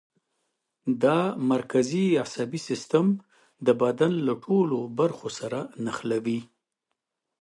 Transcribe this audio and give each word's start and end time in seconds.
دا 1.03 1.19
مرکزي 1.51 2.05
عصبي 2.23 2.59
سیستم 2.69 3.05
د 3.65 3.67
بدن 3.81 4.13
له 4.27 4.33
ټولو 4.43 4.77
برخو 4.99 5.27
سره 5.39 5.59
نښلوي. 5.83 6.39